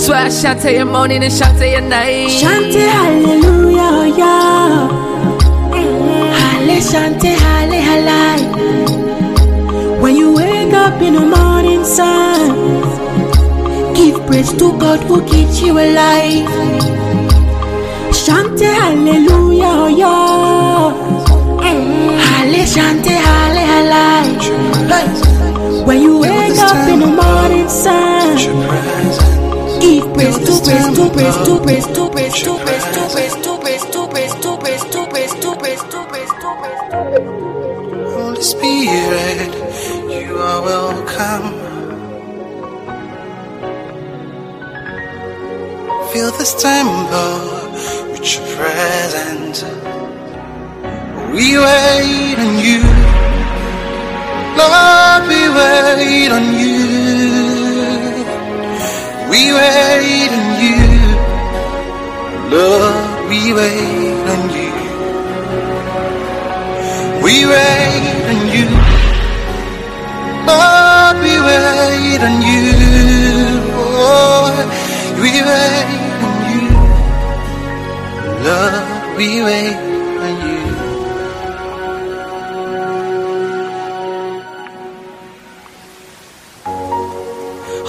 Swear 0.00 0.26
I 0.26 0.28
Shantae 0.28 0.80
a 0.80 0.84
morning 0.84 1.22
and 1.22 1.32
Shantae 1.32 1.78
a 1.78 1.80
night. 1.80 2.28
Shante 2.28 2.86
hallelujah, 2.96 4.16
yeah. 4.16 4.88
Mm-hmm. 5.70 6.32
Halle 6.38 6.80
shante 6.80 7.32
halle 7.44 7.80
halai. 7.88 8.40
When 10.00 10.16
you 10.16 10.32
wake 10.34 10.72
up 10.74 11.00
in 11.00 11.14
the 11.14 11.20
morning 11.20 11.84
sun, 11.84 12.50
give 13.94 14.26
praise 14.26 14.52
to 14.54 14.72
God 14.78 15.00
who 15.04 15.24
keeps 15.26 15.60
you 15.62 15.72
alive. 15.72 16.48
Shante 18.10 18.68
hallelujah, 18.80 19.88
yeah. 19.96 20.92
Mm-hmm. 21.62 22.18
Halle 22.26 22.62
shante 22.74 23.14
halle 23.26 23.62
halai. 23.72 24.26
Hey. 24.90 25.55
Up 26.68 26.88
in 26.88 26.98
the 27.00 27.06
morning 27.06 27.68
sun. 27.68 28.36
Give 29.80 30.12
praise 30.14 30.38
to 30.38 30.54
praise 30.64 30.88
to 30.96 31.10
praise 31.10 31.36
to 31.46 31.60
praise 31.62 31.86
to 31.86 32.10
praise 32.10 32.34
to 32.42 32.58
praise 32.64 32.84
to 32.94 33.06
praise 33.12 33.34
to 33.44 33.58
praise 33.62 33.84
to 33.94 34.08
praise 34.08 34.34
to 34.34 34.56
praise 34.58 34.84
to 34.84 35.06
praise 35.06 35.34
to 35.42 35.54
praise 35.56 35.82
to 35.92 36.04
praise 36.10 36.30
to 36.40 36.48
praise 36.58 36.76
Holy 38.14 38.42
Spirit, 38.42 39.52
you 40.10 40.36
are 40.38 40.62
welcome. 40.62 41.46
Fill 46.12 46.30
this 46.38 46.54
temple 46.60 47.38
with 48.10 48.26
your 48.34 48.46
presence. 48.56 49.62
We 51.32 51.58
wait 51.58 52.38
on 52.38 52.58
you. 52.58 53.35
Lord, 54.58 55.22
we 55.28 55.40
wait 55.58 56.30
on 56.36 56.46
you. 56.62 56.78
We 59.30 59.42
wait 59.52 60.30
on 60.38 60.48
you. 60.64 60.80
Lord, 62.54 63.28
we 63.28 63.40
wait 63.58 64.26
on 64.34 64.42
you. 64.56 64.72
We 67.24 67.34
wait 67.52 68.24
on 68.30 68.40
you. 68.56 68.68
Lord, 70.48 71.16
we 71.24 71.34
wait 71.48 72.22
on 72.28 72.36
you. 72.50 72.66
Oh, 73.78 74.54
we 75.22 75.32
wait 75.48 76.20
on 76.28 76.36
you. 76.52 76.66
Lord, 78.46 79.16
we 79.18 79.28
wait 79.42 79.95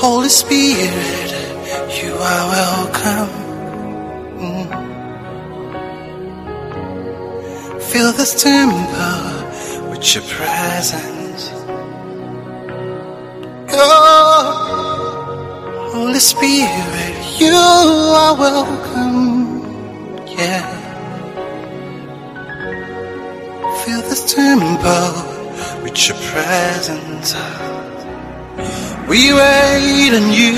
Holy 0.09 0.29
Spirit, 0.29 1.31
you 2.01 2.13
are 2.13 2.47
welcome. 2.55 3.29
Mm. 4.39 4.67
Fill 7.81 8.11
this 8.13 8.33
temple 8.41 9.89
with 9.89 10.15
your 10.15 10.23
presence. 10.23 11.51
Oh, 13.73 14.53
Holy 15.91 16.19
Spirit, 16.21 17.41
you 17.41 17.53
are 17.53 18.35
welcome. 18.39 19.59
Yeah. 20.25 20.65
Fill 23.83 24.01
this 24.03 24.23
temple 24.33 25.83
with 25.83 25.97
your 26.07 26.17
presence. 26.31 27.35
We 29.07 29.31
wait 29.33 30.11
on 30.19 30.33
you. 30.33 30.51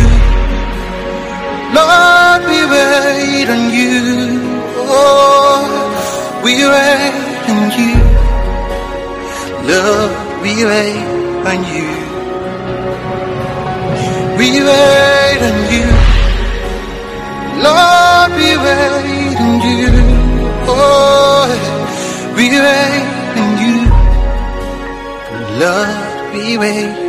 Lord, 1.78 2.42
we 2.50 2.60
wait 2.74 3.48
on 3.56 3.64
you. 3.80 3.96
Oh, 4.90 5.62
we 6.44 6.56
wait 6.56 7.46
on 7.54 7.62
you. 7.78 7.94
Lord, 9.70 10.12
we 10.42 10.54
wait 10.66 11.46
on 11.52 11.60
you. 11.74 11.90
We 14.40 14.50
wait 14.70 15.42
on 15.50 15.60
you. 15.76 15.86
Lord, 17.66 18.32
we 18.40 18.50
wait 18.66 19.38
on 19.46 19.54
you. 19.70 19.90
Oh, 20.66 21.50
we 22.36 22.48
wait 22.66 23.36
on 23.42 23.52
you. 23.64 23.78
Lord, 25.62 26.34
we 26.34 26.58
wait 26.58 27.09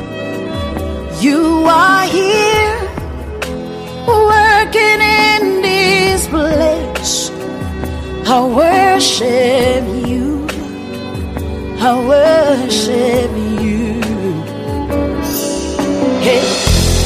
You 1.21 1.65
are 1.67 2.05
here, 2.07 2.81
working 4.07 5.01
in 5.21 5.61
this 5.61 6.27
place. 6.27 7.29
I 8.25 8.41
worship 8.41 9.83
you. 10.09 10.47
I 11.79 11.91
worship 12.13 13.31
you. 13.61 14.01
Hey, 16.25 16.41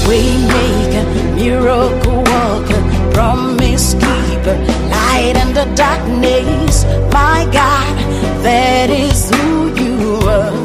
Waymaker, 0.08 1.36
miracle 1.36 2.20
worker, 2.24 3.12
promise 3.14 3.96
keeper, 3.96 4.58
light 4.96 5.36
in 5.44 5.54
the 5.54 5.66
darkness. 5.76 6.86
My 7.12 7.44
God, 7.52 7.98
that 8.46 8.90
is 8.90 9.30
who 9.30 9.76
you 9.76 10.20
are. 10.26 10.65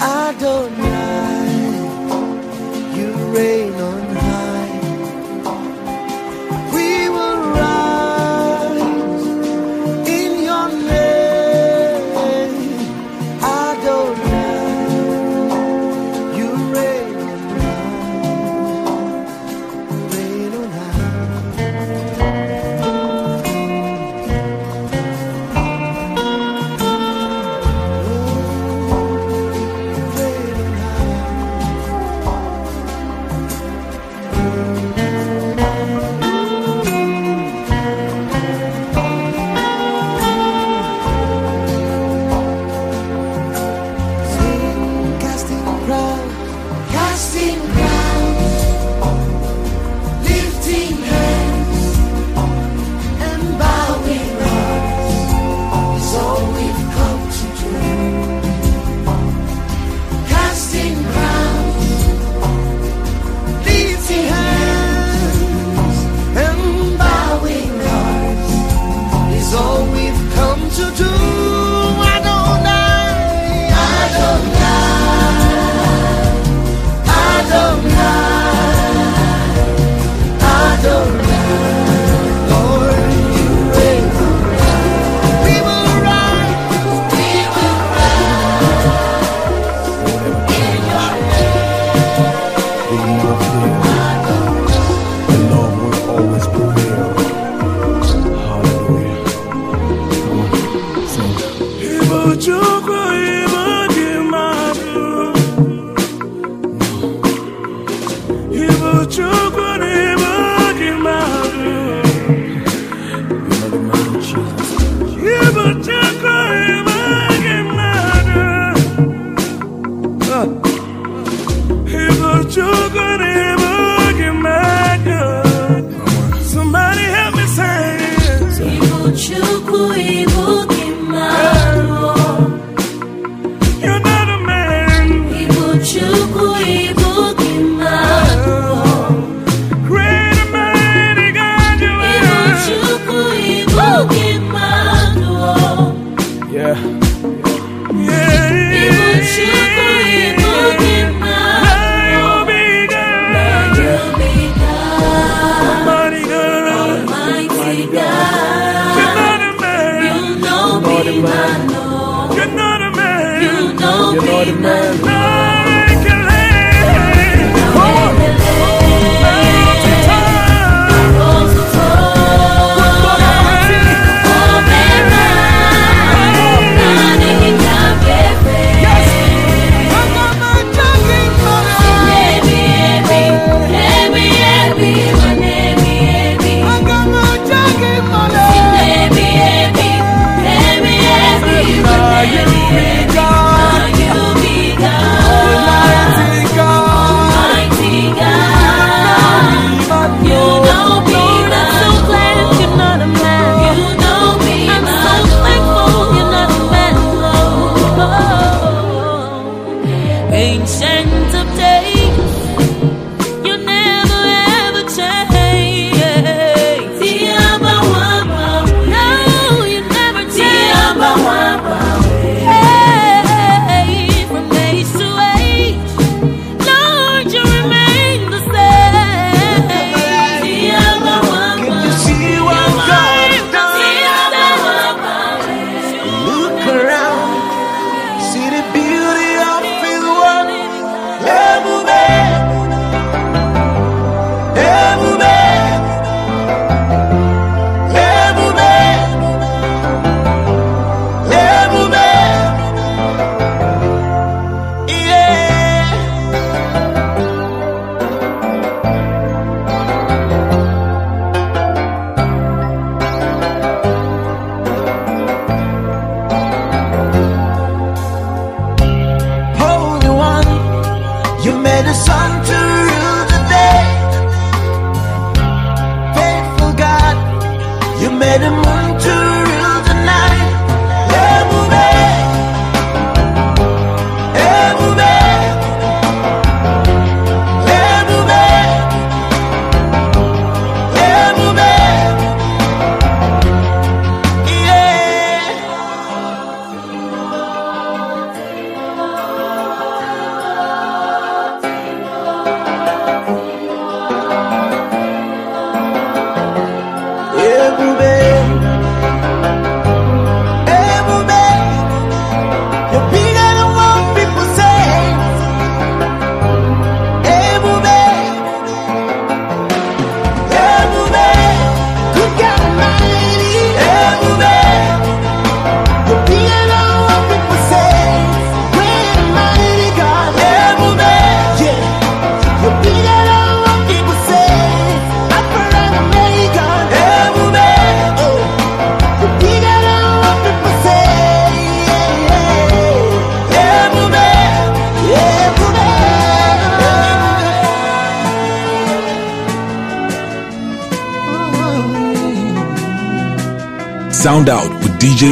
Adonai, 0.00 1.48
you 2.96 3.12
reign 3.34 3.63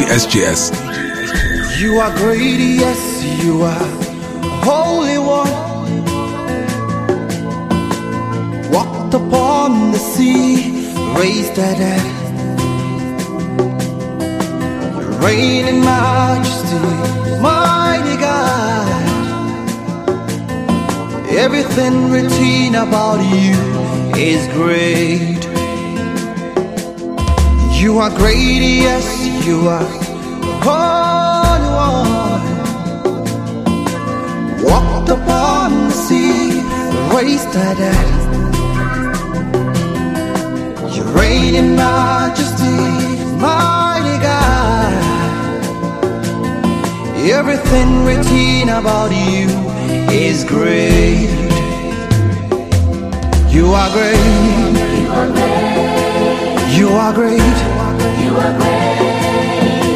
SJS. 0.01 0.73
You 1.79 1.99
are 1.99 2.17
great, 2.17 2.59
yes, 2.59 3.23
you 3.45 3.63
are 3.63 3.89
holy 4.65 5.19
one. 5.19 5.53
Walked 8.73 9.15
upon 9.15 9.93
the 9.93 9.99
sea, 9.99 10.71
raised 11.19 11.59
at 11.59 11.77
dead. 11.77 12.05
Reign 15.23 15.67
in 15.69 15.81
majesty, 15.81 16.79
mighty 17.43 18.17
God. 18.17 18.89
Everything 21.29 22.11
routine 22.11 22.77
about 22.77 23.21
you 23.37 23.57
is 24.17 24.47
great. 24.55 25.43
You 27.79 27.99
are 27.99 28.11
great, 28.11 28.63
yes 28.87 29.22
you 29.47 29.67
are 29.69 29.85
holy 30.63 31.71
one. 31.85 32.43
Walked 34.63 35.09
upon 35.11 35.89
the 35.89 35.95
sea, 36.07 36.61
raised 37.15 37.49
the 37.53 37.75
dead. 37.83 38.09
You 40.95 41.03
reign 41.19 41.55
in 41.57 41.75
majesty, 41.75 42.79
mighty 43.41 44.17
God. 44.23 44.93
Everything 47.39 48.05
written 48.05 48.69
about 48.69 49.11
you 49.11 49.49
is 50.11 50.45
great. 50.45 51.31
You 53.51 53.67
are 53.75 53.91
great. 53.91 54.83
You 55.01 55.09
are 55.19 55.31
great. 55.37 56.79
You 56.79 56.89
are 56.91 57.13
great. 57.13 57.57
You 58.25 58.37
are 58.37 58.59
great. 58.59 59.12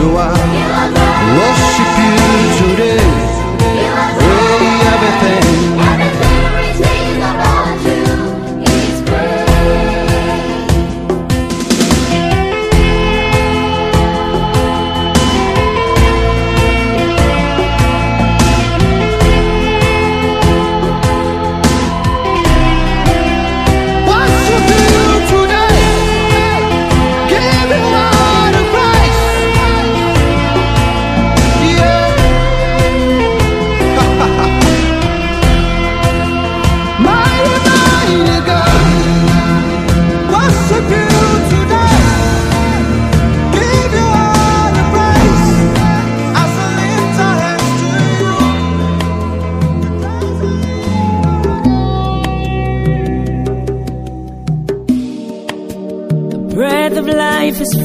You 0.00 0.16
are. 0.16 0.32
Worship 1.36 1.92
you 2.00 2.74
today. 2.74 2.99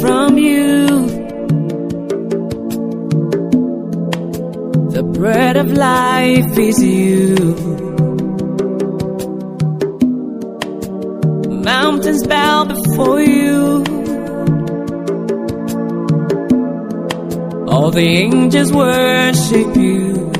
From 0.05 0.37
you. 0.37 0.85
The 4.95 5.03
bread 5.17 5.57
of 5.57 5.71
life 5.71 6.57
is 6.69 6.77
you. 6.83 7.35
Mountains 11.71 12.23
bow 12.27 12.65
before 12.65 13.21
you. 13.21 13.83
All 17.67 17.89
the 17.89 18.07
angels 18.25 18.71
worship 18.71 19.75
you. 19.75 20.34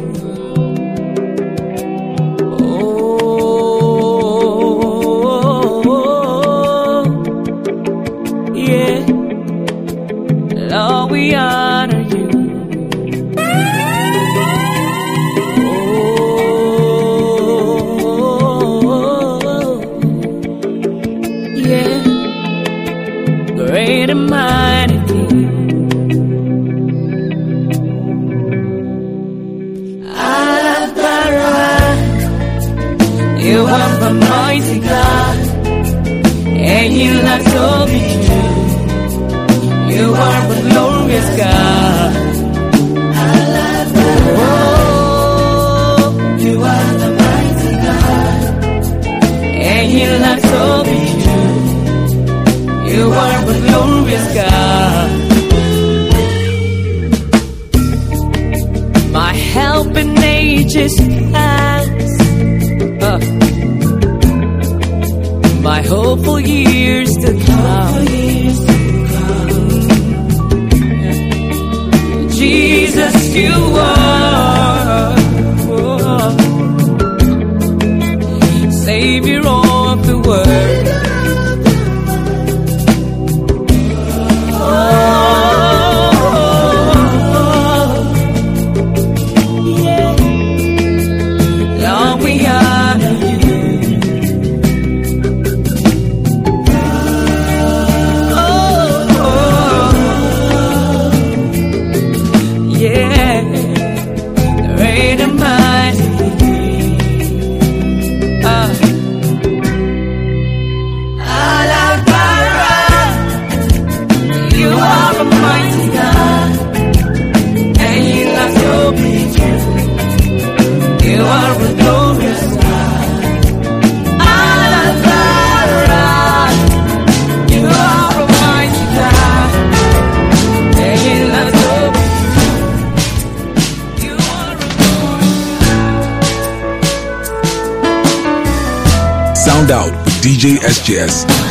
Sound 139.45 139.69
out 139.69 139.91
with 140.05 140.13
DJ 140.23 140.57
SJS. 140.57 141.44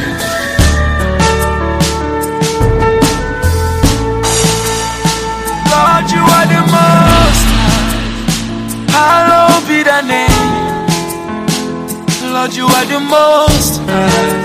Lord, 12.45 12.57
you 12.57 12.67
are 12.67 12.85
the 12.85 13.01
most 13.01 13.81
high. 13.89 14.37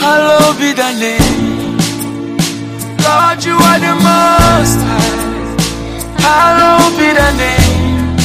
Hallowed 0.00 0.56
be 0.58 0.72
thy 0.72 0.94
name. 0.96 1.76
Lord, 3.04 3.44
you 3.44 3.52
are 3.52 3.78
the 3.84 3.92
most 4.00 4.80
high. 4.88 5.12
Hallowed 6.24 6.96
be 6.96 7.12
thy 7.12 7.36
name. 7.36 8.16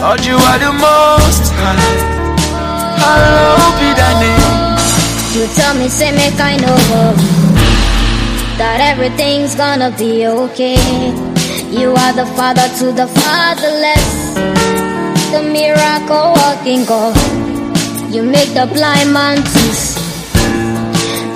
Lord, 0.00 0.24
you 0.24 0.36
are 0.48 0.58
the 0.64 0.72
most 0.80 1.52
high. 1.60 1.76
Hallowed 3.04 3.74
be 3.80 3.92
thy 4.00 4.12
name. 4.24 5.36
You 5.36 5.46
tell 5.54 5.74
me, 5.74 5.88
say 5.88 6.16
kind 6.38 6.64
of 6.64 6.80
worry 6.88 7.20
that 8.56 8.80
everything's 8.80 9.54
gonna 9.54 9.90
be 9.90 10.26
okay. 10.26 10.80
You 11.68 11.92
are 11.92 12.14
the 12.14 12.24
father 12.32 12.66
to 12.78 12.92
the 12.92 13.06
fatherless, 13.06 14.25
the 15.36 15.42
miracle 15.42 16.32
working 16.32 16.84
God. 16.86 17.14
You 18.12 18.22
make 18.22 18.54
the 18.54 18.66
blind 18.72 19.12
man 19.12 19.36
to 19.36 19.58
see, 19.76 20.00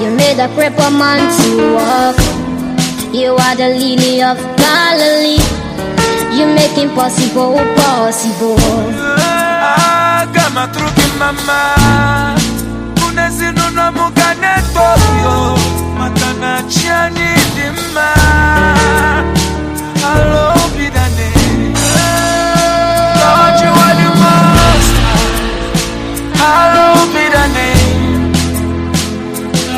you 0.02 0.10
made 0.16 0.36
the 0.38 0.48
crippled 0.54 0.94
man 0.94 1.20
to 1.36 1.48
walk. 1.76 2.16
You 3.12 3.36
are 3.36 3.56
the 3.56 3.68
lily 3.80 4.22
of 4.22 4.38
Galilee, 4.56 5.44
you 6.32 6.46
make 6.46 6.78
impossible 6.78 7.60
possible. 7.76 8.56
Ah, 9.60 10.24
kama 10.32 10.64
truki 10.72 11.08
mama 11.18 11.60
unezinunua 13.08 13.92
mugane 13.92 14.54
tokyo 14.74 15.58
matana 15.98 16.62
chiani 16.68 17.30
dima 17.54 18.08
the 20.00 20.08
name. 20.08 20.30
Lord, 20.32 20.79
you 23.62 23.72
are 23.84 23.94
the 23.98 24.10
most 24.16 24.90
name. 27.54 28.30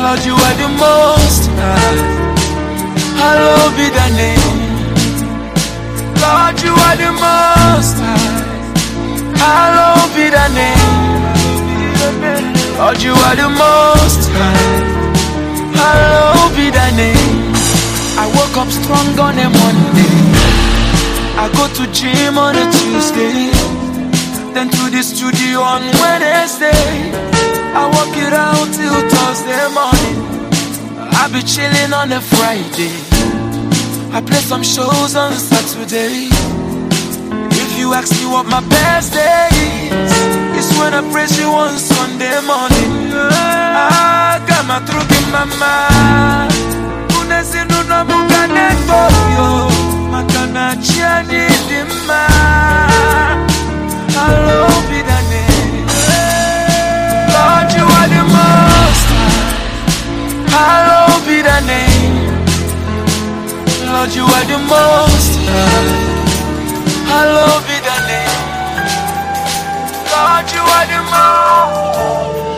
Lord, 0.01 0.21
you 0.25 0.35
are 0.35 0.55
the 0.61 0.69
most 0.83 1.43
name. 1.57 2.23
Lord, 6.21 6.57
you 6.61 6.73
are 6.87 6.97
the 6.97 7.09
most 7.23 7.97
name. 10.53 10.83
Lord, 12.77 13.01
you 13.01 13.13
are 13.13 13.35
the 13.35 13.49
most 13.49 14.21
name. 16.97 17.53
I 18.15 18.25
woke 18.35 18.57
up 18.57 18.69
strong 18.69 19.19
on 19.19 19.39
a 19.39 19.49
Monday. 19.49 20.32
I 21.43 21.51
go 21.51 21.67
to 21.67 21.91
gym 21.91 22.37
on 22.37 22.55
a 22.55 22.63
Tuesday. 22.71 23.51
Then 24.55 24.69
to 24.69 24.83
the 24.89 25.03
studio 25.03 25.59
on 25.59 25.81
Wednesday. 25.99 27.11
I 27.75 27.83
work 27.91 28.15
it 28.15 28.31
out 28.31 28.71
till 28.71 28.99
Thursday 29.11 29.67
morning. 29.75 30.23
I 31.11 31.27
be 31.35 31.43
chilling 31.43 31.91
on 31.91 32.13
a 32.13 32.21
Friday. 32.21 32.95
I 34.15 34.21
play 34.21 34.39
some 34.39 34.63
shows 34.63 35.17
on 35.17 35.33
Saturday. 35.33 36.31
If 37.51 37.77
you 37.77 37.93
ask 37.93 38.15
me 38.21 38.25
what 38.31 38.45
my 38.45 38.63
best 38.69 39.11
day 39.11 39.49
is, 39.91 40.13
it's 40.55 40.71
when 40.79 40.93
I 40.93 41.03
praise 41.11 41.37
you 41.37 41.49
on 41.51 41.75
Sunday 41.77 42.39
morning. 42.47 43.11
Ah, 43.19 44.39
got 44.47 44.63
my 44.63 44.79
through 44.87 45.07
in 45.11 45.25
my 45.35 45.43
mind. 45.59 46.55
Unesinu 47.19 47.83
na 47.91 48.05
mugane 50.53 50.53
toyo, 50.53 50.53
makana 50.53 50.75
chiani 50.81 51.47
dima. 51.67 52.27
Hello, 54.13 54.67
the 54.87 55.17
name. 55.29 55.85
Lord, 57.33 57.73
you 57.73 57.85
are 57.85 58.07
the 58.07 58.21
most. 58.33 59.07
Lord, 63.87 64.15
you 64.15 64.25
are 64.25 64.45
the 64.45 64.57
most. 64.59 65.33
Lord, 70.11 70.51
you 70.53 70.61
are 70.61 70.87
the 70.87 70.99
most. 71.11 72.52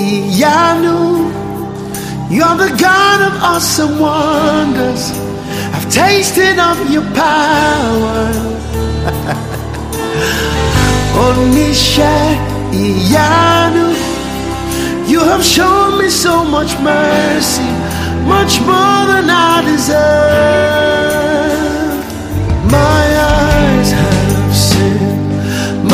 Ìyanu. 0.00 0.98
You're 2.30 2.56
the 2.56 2.70
God 2.78 3.20
of 3.28 3.34
awesome 3.42 3.98
wonders. 4.00 5.12
I've 5.74 5.88
tasted 5.90 6.58
of 6.58 6.90
your 6.90 7.06
power. 7.14 8.30
Oh, 11.20 11.34
Oníṣẹ́ 11.34 12.38
ìyanu. 12.84 13.86
You 15.12 15.20
have 15.30 15.44
shown 15.54 15.88
me 15.98 16.08
so 16.24 16.34
much 16.44 16.72
mercy, 16.78 17.68
much 18.34 18.54
more 18.70 19.02
than 19.12 19.26
I 19.50 19.54
deserve. 19.70 19.98
My 22.76 23.04
eyes 23.42 23.90
have 24.00 24.54
seen, 24.68 25.18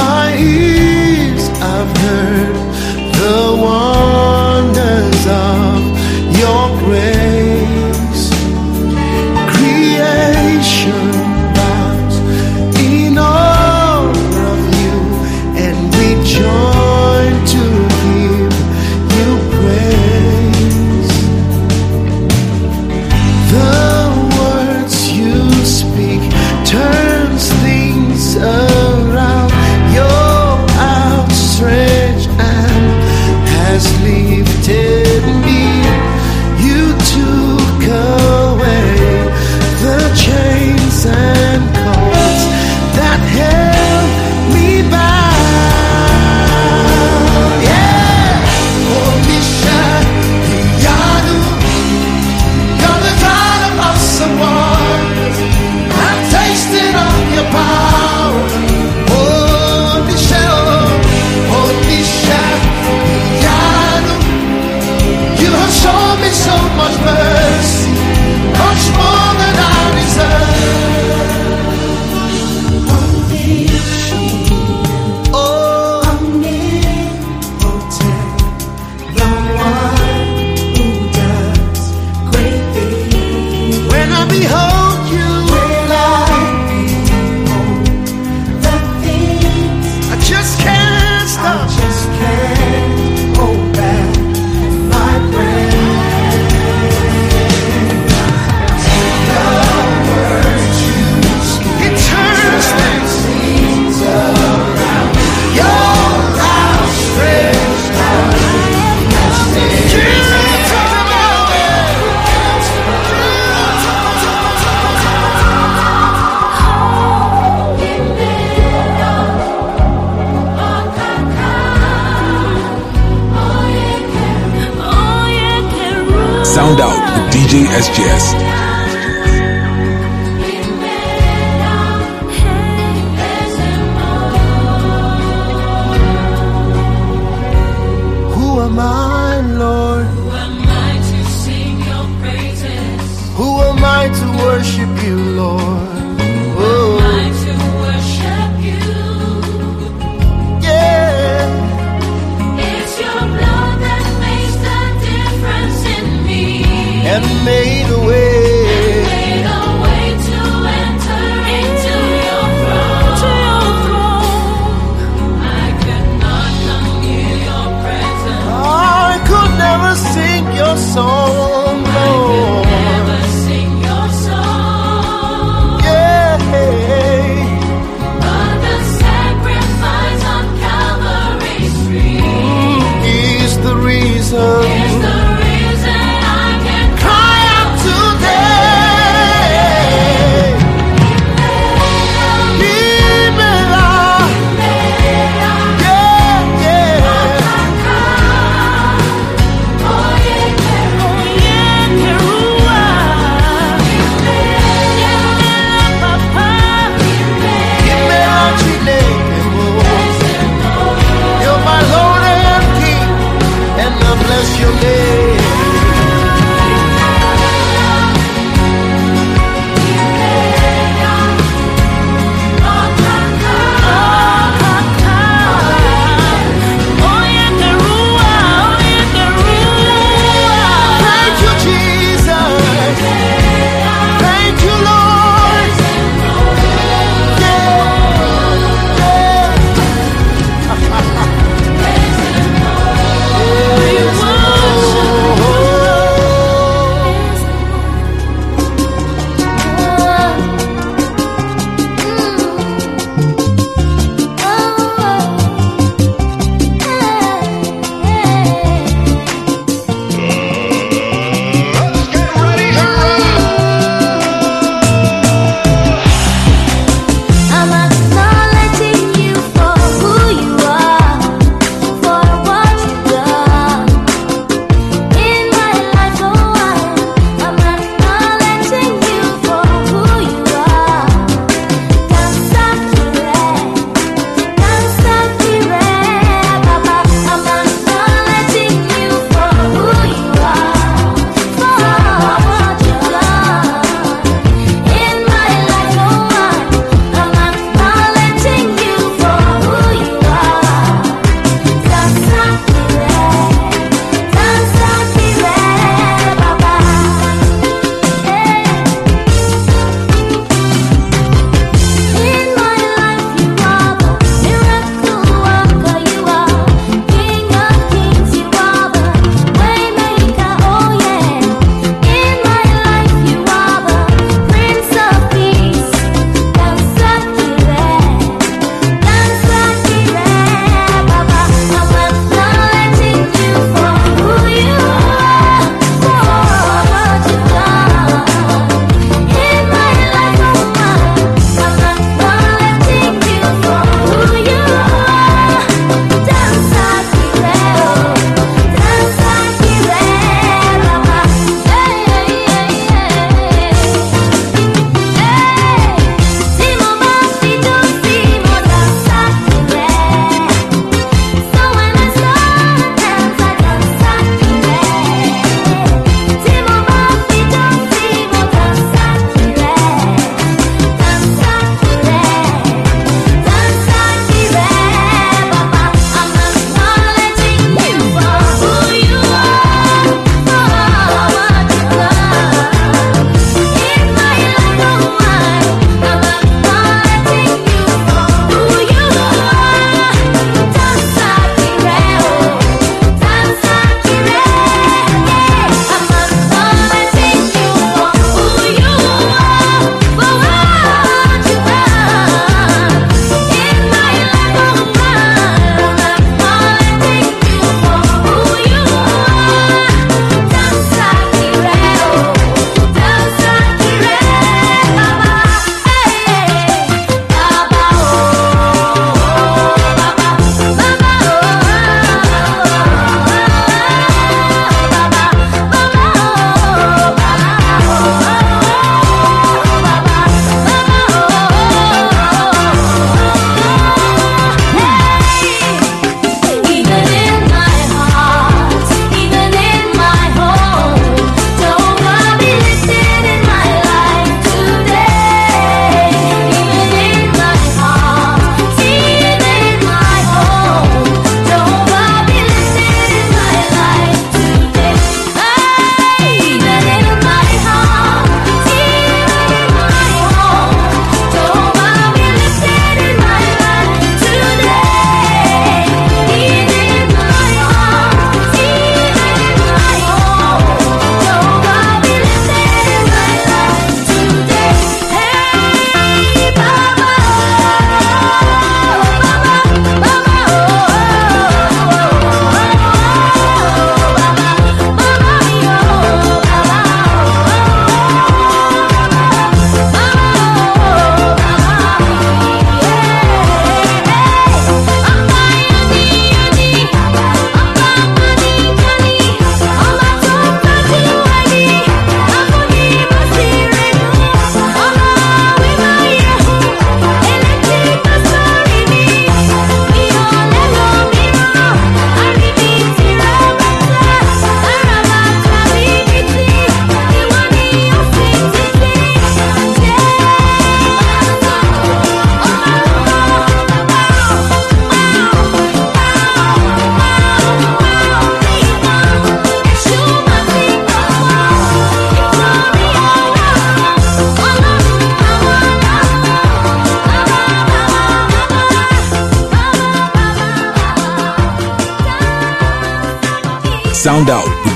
my 0.02 0.26
ears 0.36 1.44
have 1.64 1.90
heard 2.04 2.53
the 3.24 3.56
wonders 3.66 5.26
of 5.26 6.38
your 6.38 6.78
grace. 6.80 7.13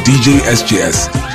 DJ 0.08 0.40
SJS. 0.40 1.27